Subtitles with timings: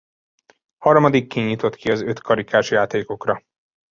[0.77, 3.43] Harmadikként jutott ki az ötkarikás játékokra.